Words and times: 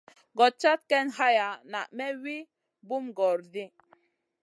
Gòd 0.37 0.53
cad 0.61 0.79
ken 0.89 1.07
haya 1.17 1.47
na 1.71 1.81
may 1.97 2.13
wi 2.23 2.35
bum 2.87 3.05
gòoro 3.17 3.43
ɗi. 3.53 3.63